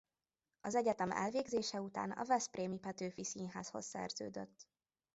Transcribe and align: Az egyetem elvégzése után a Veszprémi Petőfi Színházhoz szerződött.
Az 0.61 0.75
egyetem 0.75 1.11
elvégzése 1.11 1.81
után 1.81 2.11
a 2.11 2.25
Veszprémi 2.25 2.79
Petőfi 2.79 3.23
Színházhoz 3.23 3.85
szerződött. 3.85 4.67